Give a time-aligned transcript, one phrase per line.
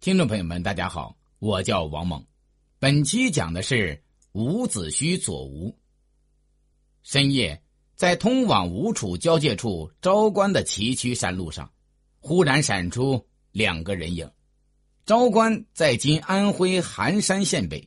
[0.00, 2.24] 听众朋友们，大家好，我叫王猛。
[2.78, 5.76] 本期讲的是伍子胥左吴。
[7.02, 7.62] 深夜，
[7.96, 11.70] 在通往吴楚交界处昭关的崎岖山路上，
[12.18, 14.30] 忽然闪出两个人影。
[15.04, 17.86] 昭关在今安徽含山县北，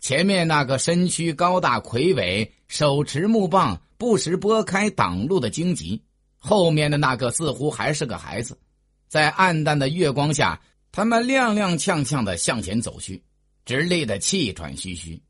[0.00, 6.02] 前面那个身躯高大魁伟、手持木棒、不时拨开挡路的荆棘，
[6.36, 8.58] 后面的那个似乎还是个孩子，
[9.08, 10.60] 在暗淡的月光下。
[10.96, 13.20] 他们踉踉跄跄的向前走去，
[13.64, 15.20] 直累得气喘吁吁。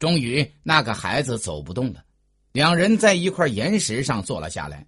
[0.00, 2.02] 终于，那个孩子走不动了，
[2.50, 4.84] 两人在一块岩石上坐了下来。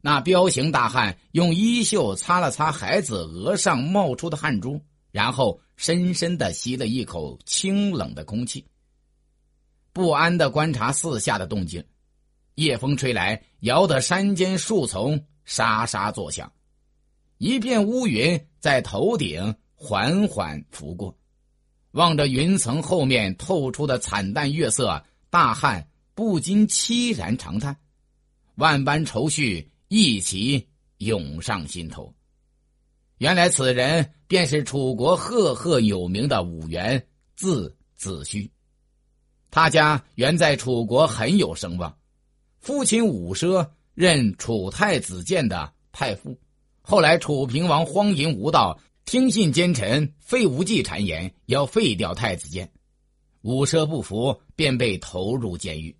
[0.00, 8.64] 那彪形大汉用衣袖擦了擦孩子额上冒出的汗珠，然后深深的吸了一口清冷的空气，
[9.92, 11.84] 不安的观察四下的动静。
[12.54, 16.52] 夜风吹来，摇得山间树丛沙沙作响，
[17.38, 19.56] 一片乌云在头顶。
[19.84, 21.18] 缓缓拂过，
[21.90, 27.76] 望着云层后面透出的惨淡月色，大汉不禁凄然长叹，
[28.54, 32.14] 万般愁绪一起涌上心头。
[33.18, 38.48] 原来此人便是楚国赫赫有名的武元，字子胥。
[39.50, 41.92] 他家原在楚国很有声望，
[42.60, 46.38] 父亲武奢任楚太子建的太傅，
[46.82, 48.78] 后来楚平王荒淫无道。
[49.04, 52.70] 听信奸臣费无忌谗言，要废掉太子建，
[53.42, 55.94] 武奢不服，便被投入监狱。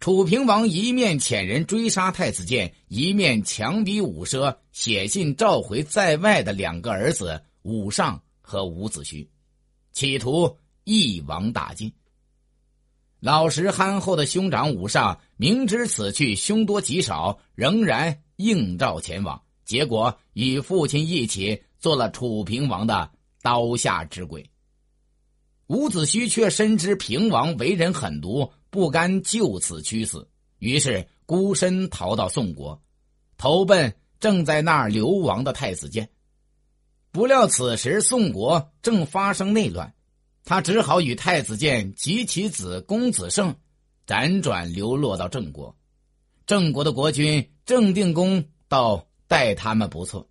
[0.00, 9.26] 楚平王一面遣人追杀太子建，一面强逼武奢写信召回在外的两个儿子武尚和伍子胥，
[9.92, 11.92] 企图一网打尽。
[13.20, 21.62] 老实憨厚的兄长武尚明知此去凶多吉少，仍然应召前往，结果与父亲一起。
[21.84, 23.10] 做了楚平王的
[23.42, 24.48] 刀下之鬼。
[25.66, 30.26] 伍子胥却深知平王为人狠毒，不甘就此屈死，
[30.60, 32.80] 于是孤身逃到宋国，
[33.36, 36.08] 投奔正在那儿流亡的太子建。
[37.12, 39.92] 不料此时宋国正发生内乱，
[40.42, 43.54] 他只好与太子建及其子公子胜
[44.06, 45.76] 辗转流落到郑国。
[46.46, 50.26] 郑国的国君郑定公倒待他们不错。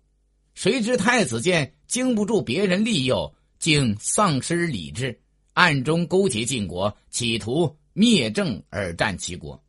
[0.54, 5.20] 谁知太子建经不住别人利诱，竟丧失理智，
[5.52, 9.60] 暗中勾结晋国，企图灭郑而占齐国。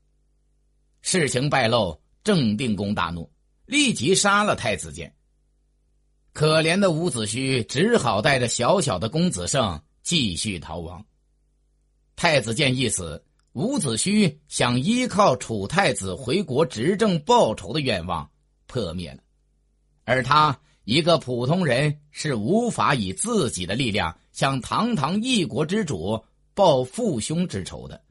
[1.01, 3.29] 事情败露，郑定公大怒，
[3.66, 5.12] 立即杀了太子建。
[6.34, 11.03] 可怜的伍子胥只好带着小小的公子胜继续逃亡。
[12.16, 18.29] 太子建一死，伍子胥想依靠楚太子回国执政报仇的愿望
[18.68, 19.19] 破灭了，
[20.03, 20.57] 而他。
[20.85, 26.23] 一个普通人是无法以自己的力量向堂堂一国之主
[26.53, 28.01] 报父兄之仇的。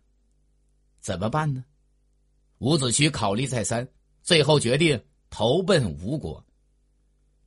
[1.00, 1.64] 怎么办呢？
[2.58, 3.86] 伍子胥考虑再三，
[4.22, 6.44] 最后决定投奔吴国。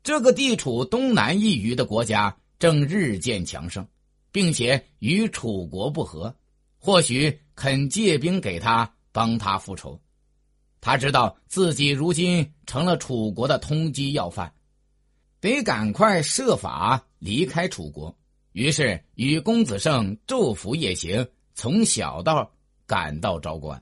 [0.02, 3.86] 这个地处东南一隅的国家正日渐强盛，
[4.32, 6.34] 并且与楚国不和，
[6.80, 10.00] 或许肯借兵给他，帮他复仇。
[10.80, 14.54] 他知道自己如今成了楚国的通缉要犯。
[15.40, 18.16] 得赶快设法离开楚国，
[18.54, 22.52] 于是与公子胜昼伏夜行，从小道
[22.86, 23.82] 赶到昭关。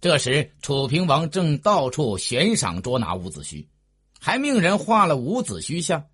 [0.00, 3.64] 这时，楚平王正到处悬赏捉拿伍子胥，
[4.18, 6.04] 还命人画了伍子胥像，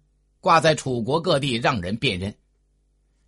[0.41, 2.35] 挂在楚国各地，让人辨认。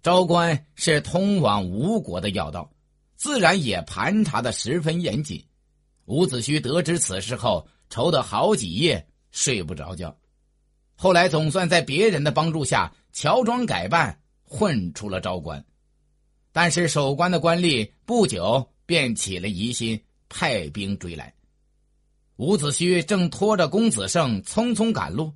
[0.03, 2.71] 昭关是通往吴国的要道，
[3.17, 5.43] 自然也盘查的十分严谨。
[6.05, 10.15] 伍子胥得知此事后，愁得好几夜睡不着觉。
[11.03, 15.65] 后来总算在别人的帮助下乔装改扮混出了昭关，
[16.53, 21.33] 但是守关的官吏不久便起了疑心，派兵追来。
[22.37, 25.33] 伍子胥正拖着公子胜匆匆赶路，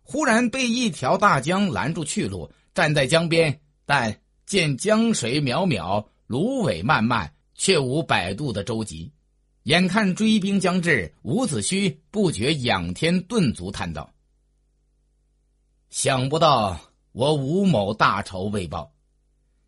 [0.00, 4.16] 忽然被一条大江拦住去路，站在江边，但
[4.46, 9.10] 见江水渺渺，芦苇漫漫，却无摆渡的舟楫。
[9.64, 14.08] 眼看追兵将至，伍子胥不觉仰天顿足，叹道。
[16.02, 16.80] 想不到
[17.12, 18.94] 我吴某大仇未报，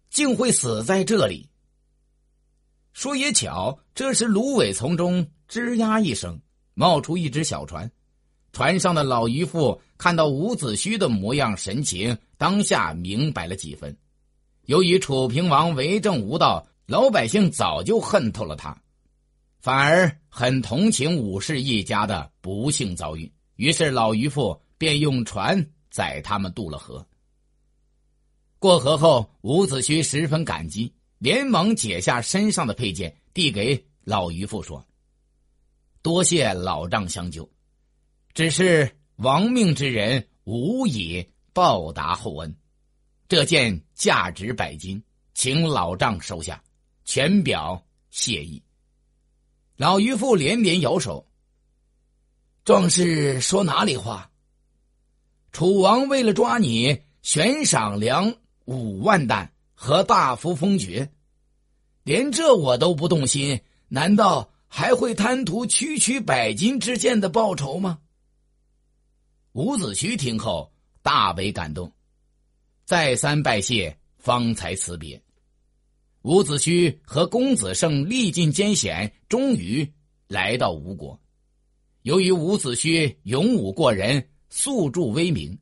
[0.08, 1.50] 竟会死在这里。
[2.94, 6.40] 说也巧，这时芦苇丛中吱呀一声，
[6.72, 7.92] 冒出一只小船。
[8.50, 13.94] 船上的老渔夫看到伍子胥的模样神情，当下明白了几分。
[14.64, 18.80] 由于楚平王为政无道，老百姓早就恨透了他，
[19.60, 23.30] 反而很同情武氏一家的不幸遭遇。
[23.56, 25.66] 于是老渔夫便用船。
[25.92, 27.06] 载他们渡了河。
[28.58, 34.84] 过河后，伍子胥十分感激，连忙解下身上的佩剑，递给老渔夫说
[36.02, 37.48] ：“多谢老丈相救，
[38.34, 42.56] 只是亡命之人无以报答厚恩。
[43.28, 45.02] 这件价值百金，
[45.34, 46.62] 请老丈收下，
[47.04, 48.62] 全表谢意。”
[49.76, 51.26] 老渔夫连连摇手
[52.64, 54.30] ：“壮士说哪里话？
[55.52, 58.34] 楚王为了抓你，悬赏粮
[58.64, 61.12] 五万担和大幅封爵，
[62.04, 67.98] 连这我都不动心，难道还会贪图区区百金之剑的报酬吗？”
[69.52, 70.72] 伍子胥听后
[71.02, 71.92] 大为感动，
[72.86, 75.22] 再三拜谢，方才辞别。
[76.22, 79.92] 伍子胥和公子胜历尽艰险，终于
[80.28, 81.20] 来到吴国。
[82.02, 85.58] 由于伍子胥勇武过人，素著威名，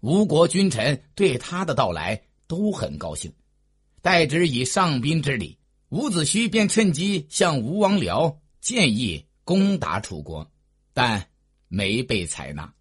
[0.00, 3.32] 吴国君臣对他的到来都很高兴。
[4.02, 5.56] 待之以上宾之礼，
[5.90, 10.50] 伍子胥便趁机向吴王僚建议攻打楚国，
[10.92, 11.24] 但
[11.68, 12.74] 没被采纳。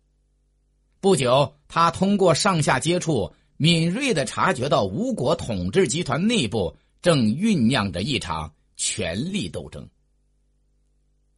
[0.99, 6.75] 不久，他通过上下接触，敏锐的察觉到吴国统治集团内部。
[7.03, 9.85] 正酝酿着一场权力斗争。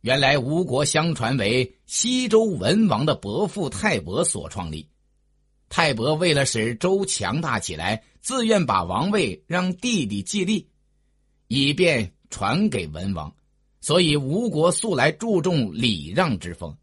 [0.05, 4.87] 原来吴国相传为西周文王的伯父泰伯所创立，
[5.67, 10.69] 泰伯为了使周强大起来，自愿把王位让弟弟继立，
[11.47, 13.35] 以便传给文王。
[13.81, 16.77] 所以吴国素来注重礼让之风。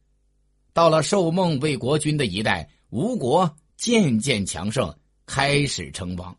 [0.72, 4.92] 到了寿梦为国君的一代，吴国渐渐强盛，
[5.26, 6.36] 开始称王。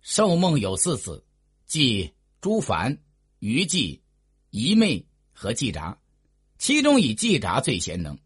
[0.00, 1.24] 寿梦有四子。
[1.66, 2.98] 即朱凡、
[3.38, 4.02] 于季、
[4.50, 5.96] 仪妹和季札，
[6.60, 8.16] 其中以季札最贤能。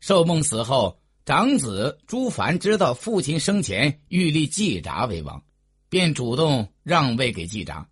[0.00, 5.44] 寿梦死后，长子朱凡知道父亲生前欲立季札为王，
[5.90, 7.86] 便主动让位给季札。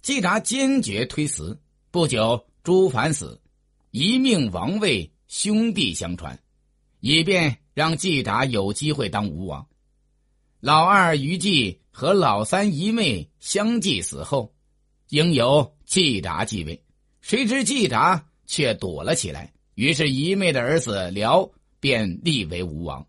[0.00, 1.60] 季札坚决推辞。
[1.90, 3.40] 不久，朱凡死，
[3.90, 6.38] 一命王位兄弟相传，
[7.00, 9.66] 以便让季札有机会当吴王。
[10.60, 11.80] 老二于季。
[11.98, 14.54] 和老三姨妹相继死后，
[15.08, 16.84] 应由季札继位。
[17.22, 21.50] 谁知季札却躲了起来，于是姨妹的儿子辽
[21.80, 23.06] 便立为吴王。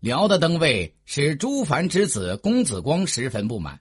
[0.00, 3.80] 辽的登位使朱凡之子公子光十分不满，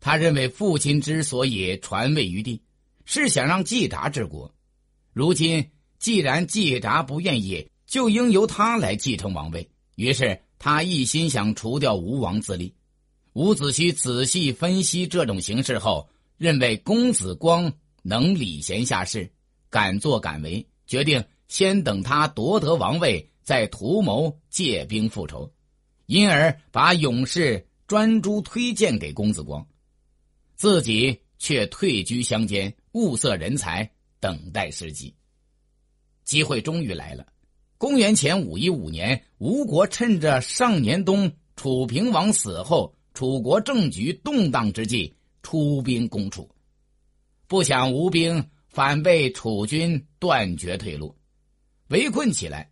[0.00, 2.62] 他认为父亲之所以传位于帝，
[3.04, 4.54] 是想让季札治国。
[5.12, 9.68] 如今既然季札不愿意，就应由他来继承王位。
[9.96, 12.74] 于是他一心想除掉吴王自立。
[13.32, 17.72] 伍子胥仔细分析这种形势后，认为公子光
[18.02, 19.30] 能礼贤下士，
[19.76, 25.52] 敢作敢为，决定先等他夺得王位，再图谋借兵复仇，
[26.06, 29.66] 因而把勇士专诸推荐给公子光，
[30.54, 35.14] 自己却退居乡间，物色人才，等待时机。
[36.24, 37.26] 机会终于来了。
[37.76, 42.94] 公元前五一五年，吴国趁着上年冬楚平王死后。
[43.12, 46.50] 楚国政局动荡之际，出兵攻楚，
[47.46, 48.42] 不想吴兵
[48.76, 51.16] 反被楚军断绝退路，
[51.88, 52.70] 围困起来。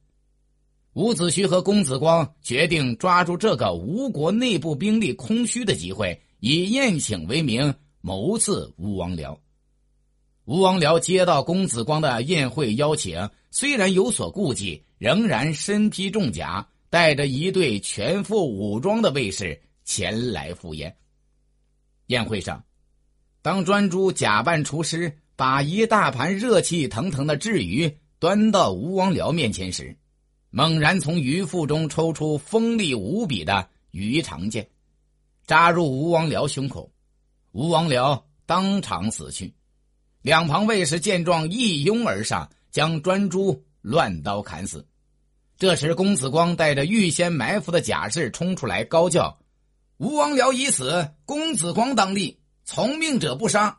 [0.92, 9.38] 伍子胥和公子光决定抓住这个吴国内部兵力空虚的机会，以宴请为名谋刺吴王僚。
[10.44, 19.58] 吴王僚接到公子光的宴会邀请，虽然有所顾忌，仍然身披重甲，带着一队全副武装的卫士。
[19.84, 20.94] 前来赴宴。
[22.08, 22.62] 宴会上，
[23.40, 29.96] 当专诸假扮厨师，把一大盘热气腾腾的雉鱼端到吴王僚面前时，
[30.50, 34.68] 猛然从鱼腹中抽出锋利无比的鱼肠剑，
[35.46, 36.92] 扎入吴王僚胸口，
[37.52, 39.52] 吴王僚当场死去。
[40.22, 44.86] 两旁卫士见状，一拥而上，将专诸乱刀砍死。
[45.58, 49.38] 这时，公子光带着预先埋伏的甲士冲出来，高叫。
[49.98, 53.78] 吴王僚已死，公子光当立，从命者不杀。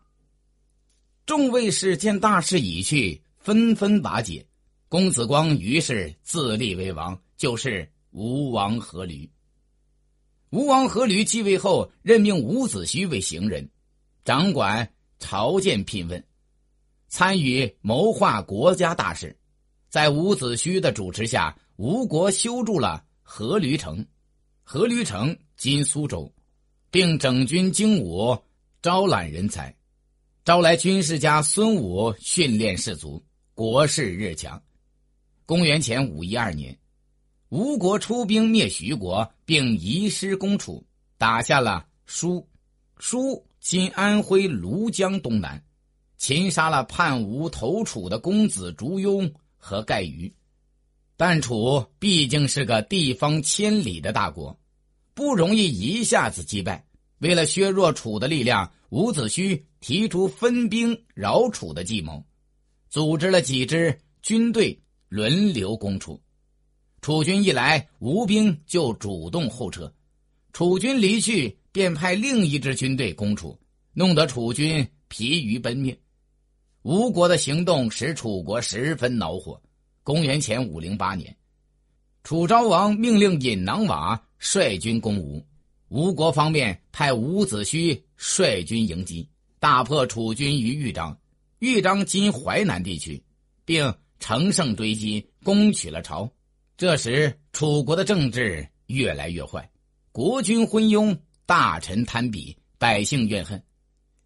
[1.25, 4.45] 众卫士见大势已去，纷纷瓦解。
[4.87, 9.27] 公子光于是自立为王，就是吴王阖闾。
[10.51, 13.67] 吴王阖闾继位后，任命伍子胥为行人，
[14.23, 14.87] 掌管
[15.19, 16.23] 朝见聘问，
[17.07, 19.35] 参与谋划国家大事。
[19.89, 24.05] 在伍子胥的主持下，吴国修筑了阖闾城。
[24.67, 25.35] 阖闾城。
[25.57, 26.29] 今苏州，
[26.91, 28.37] 并整军精武，
[28.81, 29.73] 招揽人才，
[30.45, 33.19] 招来军事家孙武训练士卒，
[33.55, 34.61] 国势日强。
[35.43, 36.77] 公元前五一二年，
[37.49, 40.85] 吴国出兵灭徐国，并移师攻楚，
[41.17, 42.47] 打下了舒，
[42.99, 45.63] 舒今安徽庐江东南，
[46.19, 50.31] 擒杀了叛吴投楚的公子烛庸和盖瑜。
[51.17, 54.55] 但楚毕竟是个地方千里的大国，
[55.15, 56.85] 不容易一下子击败。
[57.25, 62.23] 为了削弱楚的力量，伍子胥提出分兵扰楚的计谋，
[62.87, 64.79] 组织了几支军队
[65.09, 66.21] 轮流攻楚。
[67.01, 69.91] 楚军一来，吴兵就主动后撤；
[70.53, 73.59] 楚军离去，便派另一支军队攻楚，
[73.91, 75.97] 弄得楚军疲于奔命。
[76.83, 79.59] 吴国的行动使楚国十分恼火。
[80.03, 81.35] 公元前五零八年，
[82.23, 85.43] 楚昭王命令尹囊瓦率军攻吴，
[85.95, 89.29] 吴国方面派伍子胥率军迎击，
[89.61, 91.17] 大破楚军于豫章
[91.59, 93.23] （豫章今淮南地区），
[93.63, 96.29] 并乘胜追击，攻取了巢。
[96.75, 99.71] 这时，楚国的政治越来越坏，
[100.11, 103.63] 国君昏庸，大臣贪比，百姓怨恨，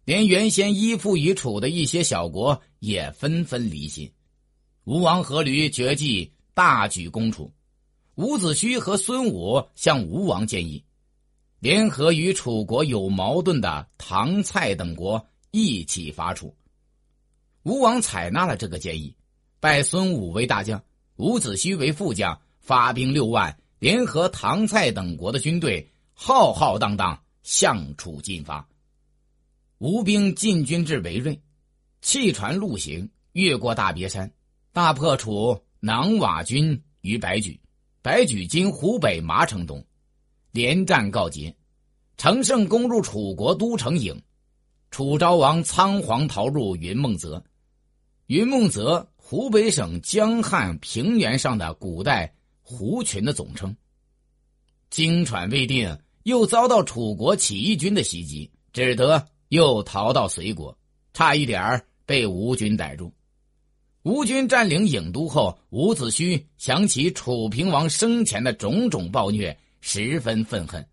[0.04, 4.10] 连原先依附于楚的一些小国也纷纷离心。
[4.82, 7.54] 吴王阖闾决计大举攻楚，
[8.16, 10.82] 伍子胥和孙武向吴王建议，
[11.60, 16.56] 联合与楚国有矛盾的唐、蔡等国一起伐楚。
[17.64, 19.14] 吴王采纳了这个建议，
[19.60, 20.82] 拜孙武为大将。
[21.16, 28.66] 伍子胥为副将，发兵六万，联合唐、蔡等国的军队，浩浩荡荡向楚进发。
[29.76, 31.38] 吴兵进军至维瑞，
[32.00, 34.32] 弃船陆行，越过大别山，
[34.72, 37.60] 大破楚囊瓦军于白举。
[38.00, 39.84] 白举今湖北麻城东，
[40.52, 41.54] 连战告捷，
[42.16, 44.16] 乘胜攻入楚国都城郢。
[44.90, 47.44] 楚昭王仓皇逃入云梦泽，
[48.26, 49.06] 云梦泽。
[49.22, 53.76] 湖北省江汉平原上的古代胡群的总称。
[54.90, 60.76] 惊喘未定，又遭到楚国起义军的袭击，只得又逃到隋国，
[61.14, 63.12] 差一点被吴军逮住。
[64.02, 70.86] 吴军占领郢都后，伍子胥想起楚平王生前的种种暴虐，十分愤恨，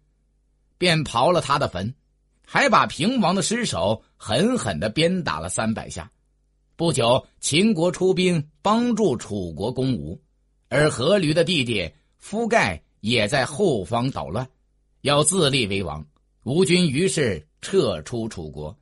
[0.78, 1.94] 便刨了他的坟，
[2.46, 6.12] 还把平王的尸首狠狠的鞭打了三百下。
[6.76, 10.22] 不久，秦国出兵帮助楚国攻吴，
[10.70, 14.48] 而阖闾的弟弟夫盖也在后方捣乱，
[15.02, 16.06] 要自立为王。
[16.44, 18.78] 吴军于是撤出楚国。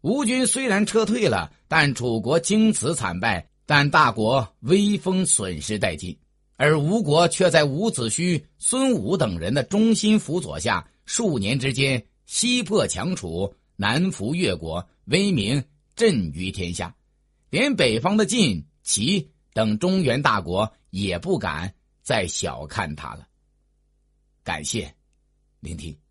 [0.00, 6.18] 吴军虽然撤退了，但楚国经此惨败，但大国威风损失殆尽，
[6.62, 15.64] 而吴国却在伍子胥、孙武等人的忠心辅佐下，数年之间西破强楚，南服越国，威名
[15.96, 16.94] 震于天下。
[17.50, 23.26] 连北方的晋、齐等中原大国也不敢再小看他了。
[24.44, 24.94] 感谢
[25.58, 26.01] 聆听。